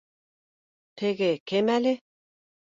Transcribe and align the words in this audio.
Теге 1.03 1.29
кем 1.53 1.71
әле 1.77 1.95